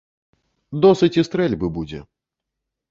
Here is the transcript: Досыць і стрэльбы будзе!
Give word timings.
Досыць 0.85 1.11
і 1.21 1.27
стрэльбы 1.31 1.67
будзе! 1.77 1.99